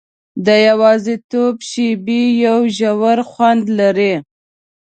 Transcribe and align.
د 0.45 0.47
یوازیتوب 0.67 1.55
شېبې 1.69 2.21
یو 2.45 2.59
ژور 2.77 3.19
خوند 3.29 3.63
لري. 3.79 4.13